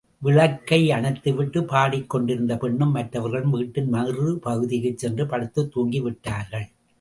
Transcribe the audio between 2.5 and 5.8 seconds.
பெண்ணும் மற்றவர்களும் வீட்டின் மறு பகுதிக்குச் சென்று படுத்துத்